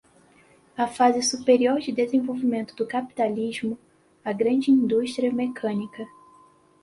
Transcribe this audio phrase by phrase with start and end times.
[0.75, 3.77] a fase superior de desenvolvimento do capitalismo,
[4.25, 6.07] a grande indústria mecânica